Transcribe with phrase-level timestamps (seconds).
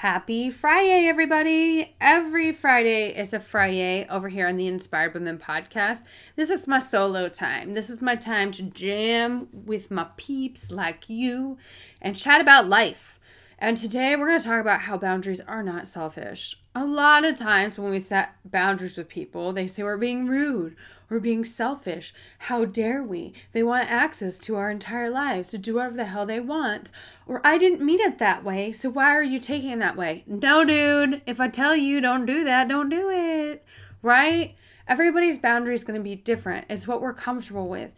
[0.00, 1.94] Happy Friday, everybody!
[2.00, 6.04] Every Fri-YAY is a Friday over here on the Inspired Women podcast.
[6.36, 7.74] This is my solo time.
[7.74, 11.58] This is my time to jam with my peeps like you
[12.00, 13.20] and chat about life.
[13.58, 16.56] And today we're going to talk about how boundaries are not selfish.
[16.74, 20.76] A lot of times when we set boundaries with people, they say we're being rude
[21.10, 22.14] we're being selfish.
[22.38, 23.34] How dare we?
[23.52, 26.92] They want access to our entire lives to do whatever the hell they want.
[27.26, 30.22] Or I didn't mean it that way, so why are you taking it that way?
[30.26, 31.20] No, dude.
[31.26, 33.64] If I tell you don't do that, don't do it.
[34.02, 34.54] Right?
[34.88, 36.66] Everybody's boundary is going to be different.
[36.70, 37.92] It's what we're comfortable with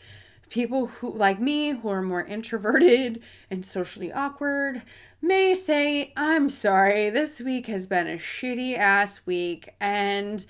[0.53, 4.83] people who like me who are more introverted and socially awkward
[5.23, 10.45] may say i'm sorry this week has been a shitty ass week and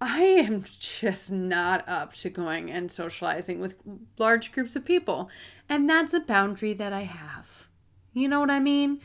[0.00, 3.74] I am just not up to going and socializing with
[4.18, 5.28] large groups of people.
[5.68, 7.68] And that's a boundary that I have.
[8.12, 9.00] You know what I mean?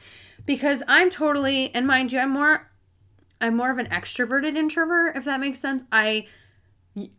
[0.45, 2.71] Because I'm totally, and mind you, I'm more
[3.41, 5.83] I'm more of an extroverted introvert, if that makes sense.
[5.91, 6.27] I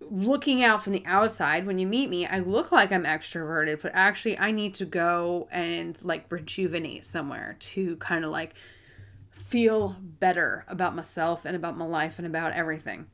[0.00, 3.92] looking out from the outside when you meet me, I look like I'm extroverted, but
[3.94, 8.54] actually I need to go and like rejuvenate somewhere to kind of like
[9.30, 13.06] feel better about myself and about my life and about everything.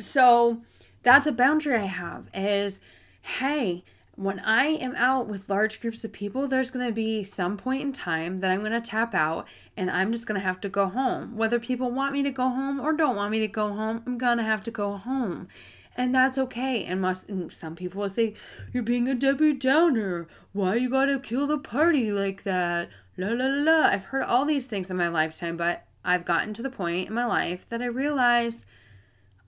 [0.00, 0.62] So
[1.02, 2.80] that's a boundary I have is
[3.22, 3.84] hey,
[4.16, 7.82] when I am out with large groups of people, there's going to be some point
[7.82, 10.68] in time that I'm going to tap out and I'm just going to have to
[10.68, 11.36] go home.
[11.36, 14.18] Whether people want me to go home or don't want me to go home, I'm
[14.18, 15.48] going to have to go home.
[15.96, 16.84] And that's okay.
[16.84, 18.34] And, must, and some people will say,
[18.72, 20.28] You're being a Debbie Downer.
[20.52, 22.90] Why you got to kill the party like that?
[23.16, 23.88] La la la la.
[23.88, 27.14] I've heard all these things in my lifetime, but I've gotten to the point in
[27.14, 28.64] my life that I realize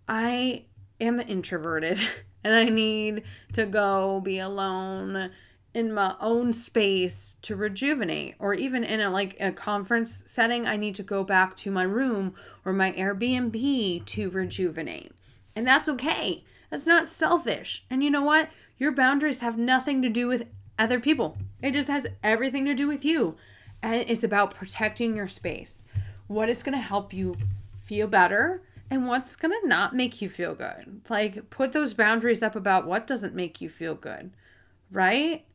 [0.08, 0.64] I
[1.00, 1.98] am introverted
[2.44, 5.30] and I need to go be alone
[5.74, 10.76] in my own space to rejuvenate or even in a like a conference setting I
[10.76, 15.12] need to go back to my room or my Airbnb to rejuvenate.
[15.56, 16.44] And that's okay.
[16.70, 17.84] That's not selfish.
[17.90, 18.50] And you know what?
[18.78, 20.46] Your boundaries have nothing to do with
[20.78, 21.38] other people.
[21.62, 23.36] It just has everything to do with you.
[23.82, 25.84] And it's about protecting your space.
[26.26, 27.36] What is going to help you
[27.82, 28.62] feel better
[28.92, 31.00] and what's going to not make you feel good.
[31.08, 34.32] Like, put those boundaries up about what doesn't make you feel good,
[34.90, 35.46] right?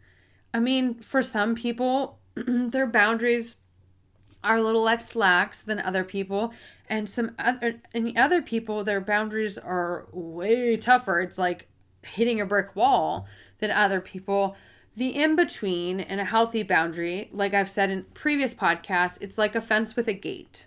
[0.56, 3.56] I mean, for some people, their boundaries
[4.44, 6.52] are a little less lax than other people,
[6.90, 11.19] and some other and other people, their boundaries are way tougher.
[11.19, 11.68] It's like
[12.02, 13.28] hitting a brick wall
[13.59, 14.56] than other people.
[14.96, 19.54] The in between and a healthy boundary, like I've said in previous podcasts, it's like
[19.54, 20.66] a fence with a gate,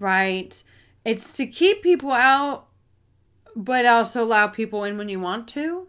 [0.00, 0.64] right?
[1.06, 2.66] It's to keep people out,
[3.54, 5.86] but also allow people in when you want to.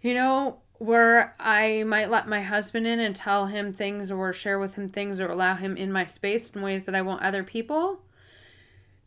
[0.00, 4.60] You know, where I might let my husband in and tell him things or share
[4.60, 7.42] with him things or allow him in my space in ways that I want other
[7.42, 8.02] people.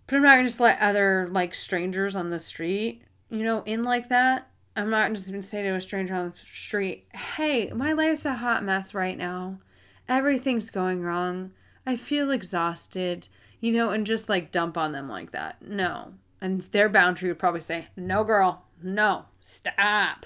[0.05, 3.83] But I'm not gonna just let other like strangers on the street, you know, in
[3.83, 4.49] like that.
[4.75, 8.33] I'm not just gonna say to a stranger on the street, hey, my life's a
[8.33, 9.59] hot mess right now.
[10.09, 11.51] Everything's going wrong.
[11.85, 13.29] I feel exhausted
[13.61, 15.61] you know, and just like dump on them like that.
[15.61, 16.15] No.
[16.41, 20.25] And their boundary would probably say, no, girl, no, stop.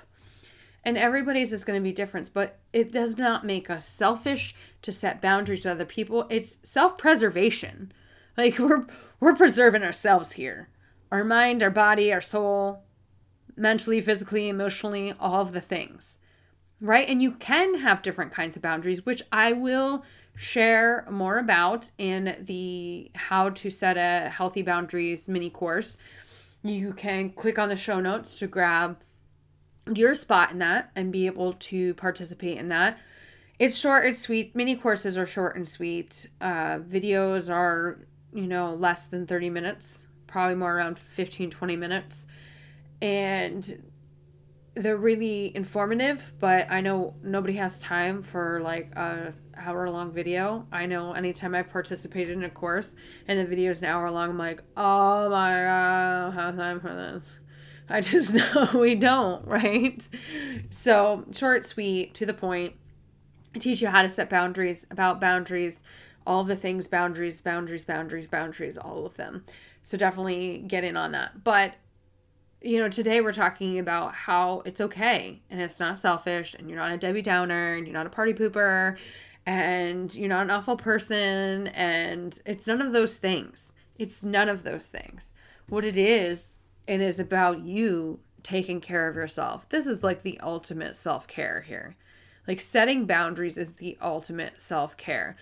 [0.83, 4.91] And everybody's is going to be different, but it does not make us selfish to
[4.91, 6.25] set boundaries with other people.
[6.29, 7.91] It's self-preservation.
[8.37, 8.85] Like we're
[9.19, 10.69] we're preserving ourselves here.
[11.11, 12.83] Our mind, our body, our soul,
[13.55, 16.17] mentally, physically, emotionally, all of the things.
[16.79, 17.07] Right?
[17.07, 20.03] And you can have different kinds of boundaries, which I will
[20.35, 25.97] share more about in the how to set a healthy boundaries mini course.
[26.63, 28.97] You can click on the show notes to grab
[29.93, 32.97] your spot in that and be able to participate in that.
[33.59, 34.55] It's short, it's sweet.
[34.55, 36.27] Mini courses are short and sweet.
[36.41, 42.25] Uh, videos are, you know, less than 30 minutes, probably more around 15, 20 minutes.
[43.01, 43.83] And
[44.75, 50.67] they're really informative, but I know nobody has time for like a hour long video.
[50.71, 52.93] I know anytime I've participated in a course
[53.27, 56.57] and the video is an hour long, I'm like, oh my god, I don't have
[56.57, 57.35] time for this.
[57.87, 60.07] I just know we don't, right?
[60.69, 62.73] So short, sweet, to the point.
[63.55, 65.81] I teach you how to set boundaries, about boundaries,
[66.27, 69.45] all the things, boundaries, boundaries, boundaries, boundaries, all of them.
[69.83, 71.45] So definitely get in on that.
[71.45, 71.75] But
[72.65, 76.79] you know, today we're talking about how it's okay and it's not selfish and you're
[76.79, 78.97] not a Debbie Downer and you're not a party pooper
[79.45, 83.71] and you're not an awful person and it's none of those things.
[83.99, 85.31] It's none of those things.
[85.69, 86.57] What it is,
[86.87, 89.69] it is about you taking care of yourself.
[89.69, 91.95] This is like the ultimate self care here.
[92.47, 95.35] Like setting boundaries is the ultimate self care.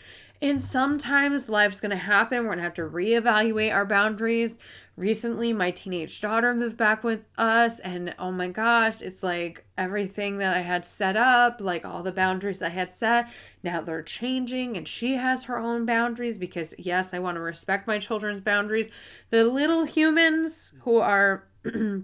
[0.43, 2.39] And sometimes life's going to happen.
[2.39, 4.59] We're going to have to reevaluate our boundaries.
[4.97, 10.39] Recently, my teenage daughter moved back with us, and oh my gosh, it's like everything
[10.39, 13.31] that I had set up, like all the boundaries I had set,
[13.63, 17.87] now they're changing, and she has her own boundaries because, yes, I want to respect
[17.87, 18.89] my children's boundaries.
[19.29, 21.47] The little humans who are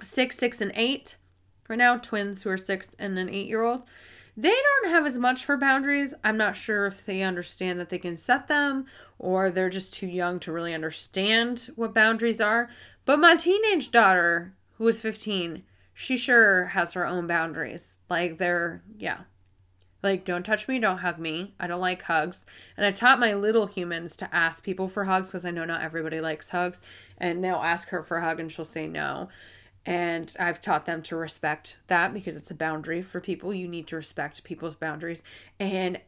[0.00, 1.16] six, six, and eight,
[1.62, 3.84] for now, twins who are six and an eight year old
[4.36, 6.12] they don't have as much for boundaries.
[6.22, 8.86] I'm not sure if they understand that they can set them
[9.18, 12.68] or they're just too young to really understand what boundaries are.
[13.06, 15.62] But my teenage daughter, who is 15,
[15.94, 17.96] she sure has her own boundaries.
[18.10, 19.20] Like they're, yeah.
[20.02, 21.54] Like, don't touch me, don't hug me.
[21.58, 22.44] I don't like hugs.
[22.76, 25.80] And I taught my little humans to ask people for hugs because I know not
[25.80, 26.82] everybody likes hugs.
[27.16, 29.30] And they'll ask her for a hug and she'll say no.
[29.86, 33.54] And I've taught them to respect that because it's a boundary for people.
[33.54, 35.22] You need to respect people's boundaries
[35.60, 36.00] and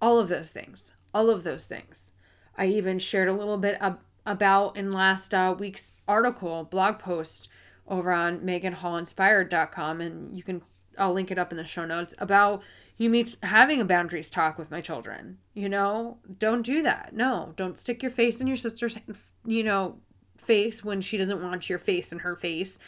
[0.00, 0.92] all of those things.
[1.12, 2.10] All of those things.
[2.56, 7.48] I even shared a little bit ab- about in last uh, week's article, blog post
[7.88, 10.00] over on meganhallinspired.com.
[10.00, 10.62] And you can,
[10.96, 12.62] I'll link it up in the show notes about
[12.96, 15.38] you meet having a boundaries talk with my children.
[15.52, 17.12] You know, don't do that.
[17.12, 18.98] No, don't stick your face in your sister's,
[19.44, 19.98] you know,
[20.44, 22.78] face when she doesn't want your face in her face.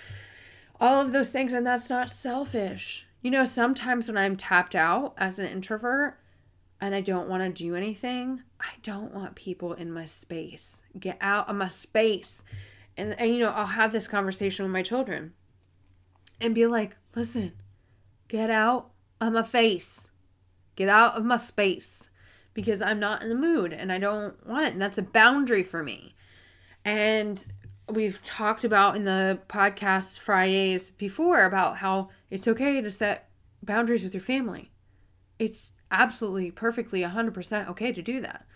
[0.81, 1.53] All of those things.
[1.53, 3.07] And that's not selfish.
[3.23, 6.19] You know, sometimes when I'm tapped out as an introvert
[6.81, 10.85] and I don't want to do anything, I don't want people in my space.
[10.99, 12.43] Get out of my space.
[12.97, 15.33] And, and you know, I'll have this conversation with my children
[16.41, 17.53] and be like, listen,
[18.29, 20.07] get out of my face.
[20.77, 22.11] Get out of my space
[22.55, 24.73] because I'm not in the mood and I don't want it.
[24.73, 26.16] And that's a boundary for me.
[26.87, 27.45] And
[27.89, 33.29] we've talked about in the podcast Fridays before about how it's okay to set
[33.61, 34.71] boundaries with your family.
[35.37, 38.47] It's absolutely perfectly 100% okay to do that.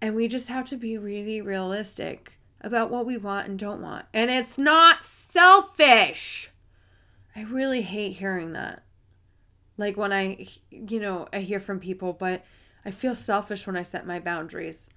[0.00, 4.06] And we just have to be really realistic about what we want and don't want.
[4.14, 6.50] And it's not selfish.
[7.36, 8.82] I really hate hearing that.
[9.76, 12.46] Like when I, you know, I hear from people, but
[12.86, 14.88] I feel selfish when I set my boundaries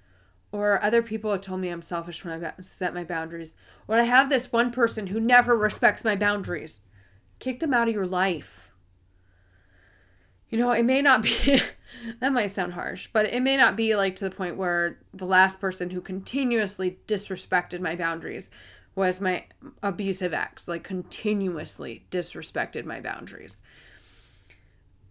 [0.52, 3.54] or other people have told me I'm selfish when I set my boundaries,
[3.88, 6.82] or I have this one person who never respects my boundaries.
[7.38, 8.70] Kick them out of your life.
[10.50, 11.60] You know, it may not be,
[12.20, 15.24] that might sound harsh, but it may not be like to the point where the
[15.24, 18.50] last person who continuously disrespected my boundaries
[18.94, 19.46] was my
[19.82, 23.62] abusive ex, like continuously disrespected my boundaries.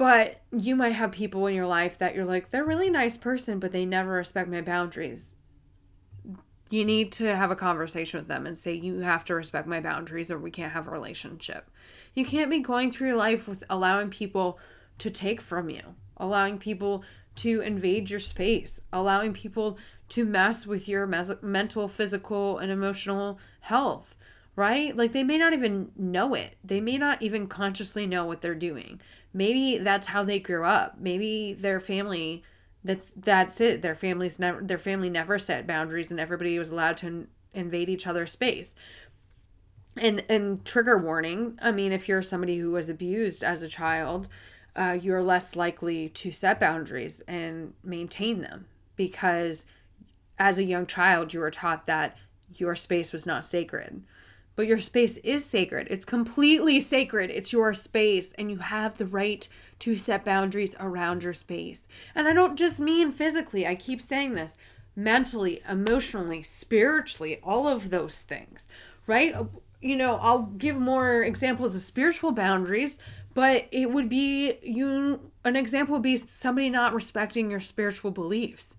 [0.02, 3.60] But you might have people in your life that you're like, they're really nice person,
[3.60, 5.36] but they never respect my boundaries.
[6.72, 9.80] You need to have a conversation with them and say, you have to respect my
[9.80, 11.70] boundaries or we can't have a relationship.
[12.16, 14.58] You can't be going through your life with allowing people
[14.98, 17.04] to take from you, allowing people
[17.36, 19.78] to invade your space, allowing people
[20.10, 24.16] to mess with your mes- mental, physical, and emotional health,
[24.56, 24.96] right?
[24.96, 26.58] Like they may not even know it.
[26.64, 29.00] They may not even consciously know what they're doing.
[29.34, 30.98] Maybe that's how they grew up.
[31.00, 32.44] Maybe their family
[32.84, 33.82] that's that's it.
[33.82, 37.90] Their families never their family never set boundaries and everybody was allowed to in, invade
[37.90, 38.76] each other's space.
[39.98, 44.30] And and trigger warning i mean if you're somebody who was abused as a child
[44.74, 49.66] uh, you're less likely to set boundaries and maintain them because
[50.40, 52.16] as a young child you were taught that
[52.56, 54.04] your space was not sacred
[54.56, 55.88] but your space is sacred.
[55.90, 57.30] It's completely sacred.
[57.30, 59.48] It's your space, and you have the right
[59.80, 61.88] to set boundaries around your space.
[62.14, 64.56] And I don't just mean physically, I keep saying this
[64.96, 68.68] mentally, emotionally, spiritually, all of those things,
[69.08, 69.36] right?
[69.82, 73.00] You know, I'll give more examples of spiritual boundaries,
[73.34, 78.76] but it would be you an example would be somebody not respecting your spiritual beliefs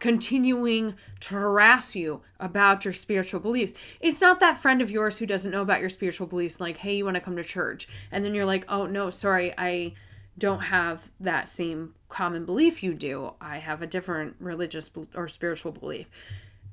[0.00, 3.74] continuing to harass you about your spiritual beliefs.
[4.00, 6.96] It's not that friend of yours who doesn't know about your spiritual beliefs, like, hey,
[6.96, 7.86] you want to come to church?
[8.10, 9.94] And then you're like, oh, no, sorry, I
[10.38, 13.34] don't have that same common belief you do.
[13.40, 16.08] I have a different religious or spiritual belief.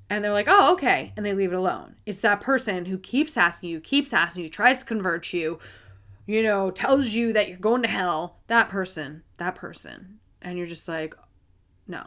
[0.10, 1.12] And they're like, oh, okay.
[1.17, 1.96] And they leave it alone.
[2.05, 5.60] It's that person who keeps asking you, keeps asking you, tries to convert you,
[6.25, 8.38] you know, tells you that you're going to hell.
[8.48, 10.19] That person, that person.
[10.41, 11.13] And you're just like,
[11.88, 12.05] no,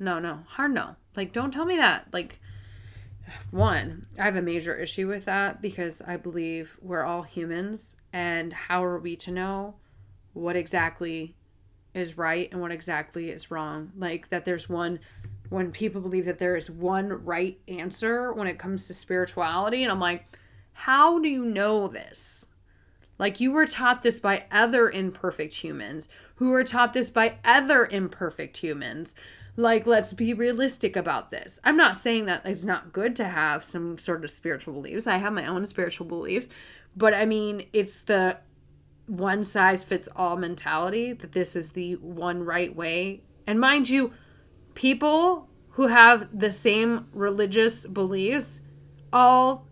[0.00, 0.96] no, no, hard no.
[1.14, 2.08] Like, don't tell me that.
[2.12, 2.40] Like,
[3.50, 7.96] one, I have a major issue with that because I believe we're all humans.
[8.12, 9.76] And how are we to know
[10.32, 11.36] what exactly
[11.94, 13.92] is right and what exactly is wrong?
[13.96, 15.00] Like that there's one,
[15.48, 19.82] when people believe that there is one right answer when it comes to spirituality.
[19.82, 20.26] And I'm like,
[20.72, 22.46] how do you know this?
[23.20, 27.84] Like you were taught this by other imperfect humans who were taught this by other
[27.84, 29.14] imperfect humans.
[29.56, 31.60] Like, let's be realistic about this.
[31.62, 35.06] I'm not saying that it's not good to have some sort of spiritual beliefs.
[35.06, 36.48] I have my own spiritual beliefs,
[36.96, 38.38] but I mean, it's the
[39.06, 43.20] one size fits all mentality that this is the one right way.
[43.46, 44.14] And mind you,
[44.72, 48.62] people who have the same religious beliefs
[49.12, 49.66] all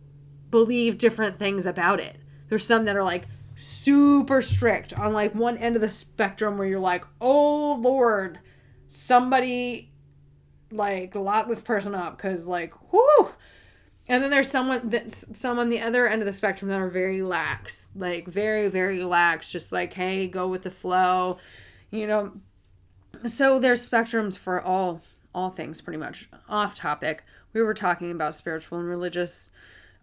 [0.50, 2.18] believe different things about it.
[2.50, 3.24] There's some that are like,
[3.58, 8.38] super strict on like one end of the spectrum where you're like, oh Lord,
[8.86, 9.90] somebody
[10.70, 13.30] like lock this person up because like whoo.
[14.06, 16.88] And then there's someone that some on the other end of the spectrum that are
[16.88, 21.38] very lax, like very very lax, just like hey, go with the flow,
[21.90, 22.34] you know.
[23.26, 25.02] So there's spectrums for all
[25.34, 26.28] all things pretty much.
[26.48, 29.50] Off topic, we were talking about spiritual and religious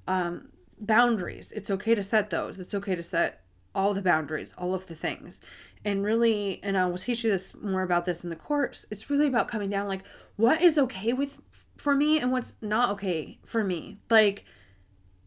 [0.10, 1.54] um, boundaries.
[1.54, 2.60] It's okay to set those.
[2.60, 3.45] It's okay to set
[3.76, 5.42] all the boundaries, all of the things.
[5.84, 8.86] And really, and I will teach you this more about this in the course.
[8.90, 10.04] It's really about coming down like
[10.38, 11.42] what is okay with
[11.78, 14.00] for me and what's not okay for me.
[14.10, 14.46] Like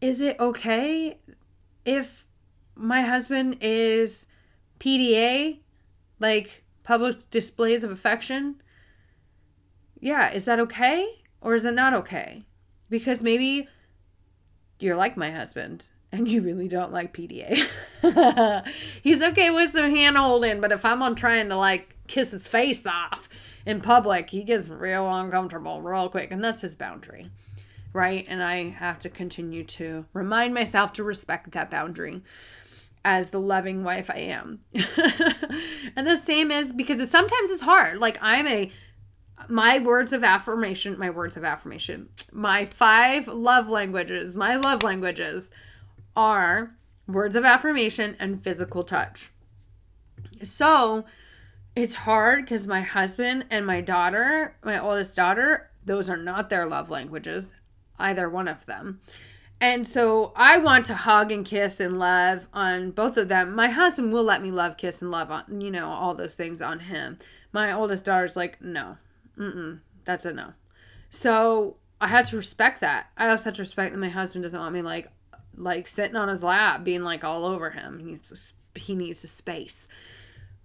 [0.01, 1.19] is it okay
[1.85, 2.25] if
[2.75, 4.27] my husband is
[4.79, 5.59] PDA,
[6.19, 8.61] like public displays of affection?
[9.99, 11.05] Yeah, is that okay
[11.41, 12.45] or is it not okay?
[12.89, 13.67] Because maybe
[14.79, 17.67] you're like my husband and you really don't like PDA.
[19.03, 22.47] He's okay with some hand holding, but if I'm on trying to like kiss his
[22.47, 23.29] face off
[23.65, 27.29] in public, he gets real uncomfortable real quick, and that's his boundary,
[27.93, 28.25] right?
[28.27, 32.23] And I have to continue to remind myself to respect that boundary
[33.05, 34.59] as the loving wife I am.
[35.95, 37.97] and the same is because it, sometimes it's hard.
[37.99, 38.71] Like I'm a
[39.47, 45.49] my words of affirmation, my words of affirmation, my five love languages, my love languages
[46.15, 46.75] are
[47.07, 49.31] words of affirmation and physical touch.
[50.43, 51.05] So
[51.75, 56.65] it's hard because my husband and my daughter, my oldest daughter, those are not their
[56.65, 57.53] love languages,
[57.97, 59.01] either one of them.
[59.61, 63.53] And so I want to hug and kiss and love on both of them.
[63.55, 66.61] My husband will let me love, kiss, and love on, you know, all those things
[66.61, 67.17] on him.
[67.51, 68.97] My oldest daughter's like, no,
[69.37, 70.53] mm that's a no.
[71.11, 73.11] So I had to respect that.
[73.15, 75.11] I also had to respect that my husband doesn't want me like
[75.59, 77.99] like sitting on his lap, being like all over him.
[77.99, 79.87] He needs he needs a space.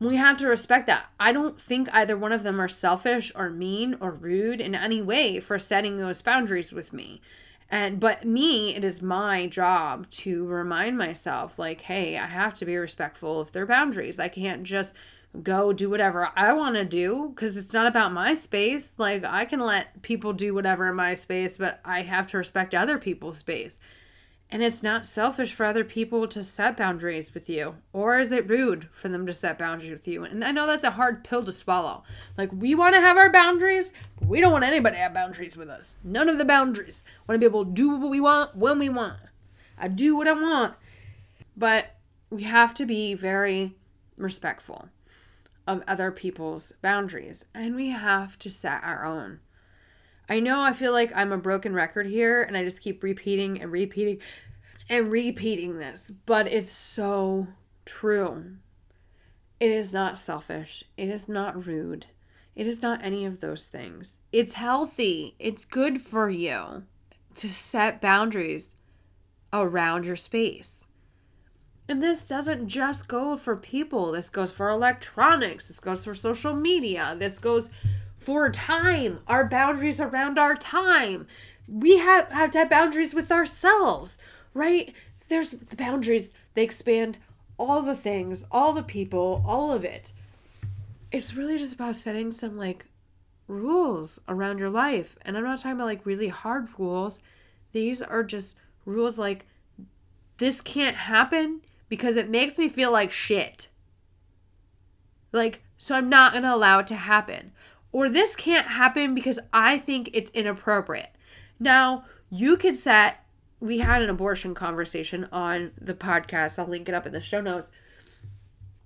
[0.01, 1.07] We have to respect that.
[1.19, 5.01] I don't think either one of them are selfish or mean or rude in any
[5.01, 7.21] way for setting those boundaries with me.
[7.71, 12.65] And but me, it is my job to remind myself like, hey, I have to
[12.65, 14.19] be respectful of their boundaries.
[14.19, 14.95] I can't just
[15.43, 18.95] go do whatever I want to do because it's not about my space.
[18.99, 22.75] Like I can let people do whatever in my space, but I have to respect
[22.75, 23.81] other people's space.
[24.55, 28.49] And it's not selfish for other people to set boundaries with you, or is it
[28.49, 30.23] rude for them to set boundaries with you?
[30.23, 32.05] And I know that's a hard pill to swallow.
[32.39, 35.57] Like, we want to have our boundaries, but we don't want anybody to have boundaries
[35.57, 35.97] with us.
[36.05, 37.03] None of the boundaries.
[37.27, 39.19] Want to be able to do what we want when we want.
[39.77, 40.77] I do what I want.
[41.57, 41.97] But
[42.31, 43.75] we have to be very
[44.17, 44.89] respectful
[45.67, 49.41] of other people's boundaries, and we have to set our own.
[50.29, 53.61] I know I feel like I'm a broken record here and I just keep repeating
[53.61, 54.21] and repeating
[54.89, 57.49] and repeating this, but it's so
[57.85, 58.57] true.
[59.61, 60.85] It is not selfish.
[60.97, 62.07] It is not rude.
[62.55, 64.21] It is not any of those things.
[64.33, 65.35] It's healthy.
[65.39, 66.85] It's good for you
[67.37, 68.75] to set boundaries
[69.53, 70.87] around your space.
[71.89, 74.13] And this doesn't just go for people.
[74.13, 75.69] This goes for electronics.
[75.69, 77.15] This goes for social media.
[77.19, 77.71] This goes
[78.25, 81.27] for time, our boundaries around our time.
[81.69, 84.17] We have, have to have boundaries with ourselves,
[84.55, 84.95] right?
[85.29, 87.19] There's the boundaries, they expand
[87.59, 90.13] all the things, all the people, all of it.
[91.13, 92.87] It's really just about setting some like
[93.47, 95.17] rules around your life.
[95.23, 97.19] And I'm not talking about like really hard rules.
[97.73, 99.47] These are just rules like
[100.39, 103.69] this can't happen because it makes me feel like shit.
[105.31, 107.53] Like, so I'm not going to allow it to happen
[107.95, 111.11] or this can't happen because I think it's inappropriate.
[111.61, 113.25] Now, you could set,
[113.61, 116.59] we had an abortion conversation on the podcast.
[116.59, 117.71] I'll link it up in the show notes.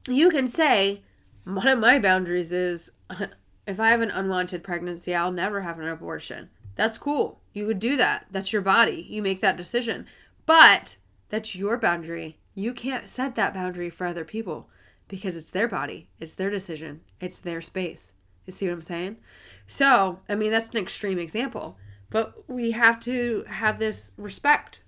[0.07, 1.05] You can say,
[1.45, 2.91] one of my boundaries is
[3.67, 6.51] if I have an unwanted pregnancy, I'll never have an abortion.
[6.77, 7.41] That's cool.
[7.55, 8.27] You could do that.
[8.31, 9.07] That's your body.
[9.09, 10.05] You make that decision.
[10.45, 10.97] But
[11.31, 12.37] that's your boundary.
[12.55, 14.69] You can't set that boundary for other people
[15.09, 18.13] because it's their body, it's their decision, it's their space.
[18.49, 19.19] You see what I'm saying?
[19.67, 21.77] So, I mean, that's an extreme example,
[22.09, 24.81] but we have to have this respect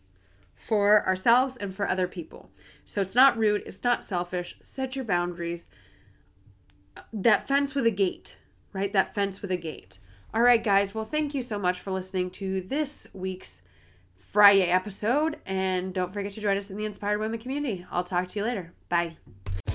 [0.55, 2.50] for ourselves and for other people.
[2.87, 4.57] So it's not rude, it's not selfish.
[4.62, 5.69] Set your boundaries.
[7.12, 8.38] That fence with a gate,
[8.73, 8.93] right?
[8.93, 9.99] That fence with a gate.
[10.33, 10.95] All right, guys.
[10.95, 13.61] Well, thank you so much for listening to this week's
[14.17, 15.38] Friday episode.
[15.45, 17.85] And don't forget to join us in the Inspired Women community.
[17.90, 18.73] I'll talk to you later.
[18.88, 19.19] Bye.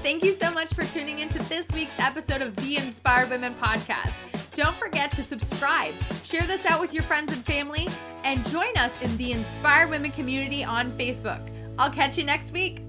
[0.05, 4.13] Thank you so much for tuning into this week's episode of the Inspired Women podcast.
[4.53, 7.89] Don't forget to subscribe, share this out with your friends and family,
[8.23, 11.49] and join us in the Inspired Women community on Facebook.
[11.79, 12.83] I'll catch you next week.